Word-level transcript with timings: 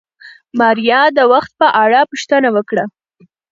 ماريا 0.59 1.01
د 1.17 1.19
وخت 1.33 1.51
په 1.61 1.67
اړه 1.83 1.99
پوښتنه 2.11 2.49
وکړه. 2.55 2.83